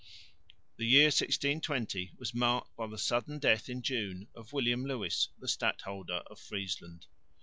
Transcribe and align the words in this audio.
The 0.77 0.87
year 0.87 1.03
1620 1.09 2.13
was 2.17 2.33
marked 2.33 2.75
by 2.75 2.87
the 2.87 2.97
sudden 2.97 3.37
death 3.37 3.69
in 3.69 3.83
June 3.83 4.27
of 4.33 4.51
William 4.51 4.83
Lewis, 4.83 5.29
the 5.39 5.47
Stadholder 5.47 6.23
of 6.25 6.39
Friesland. 6.39 7.05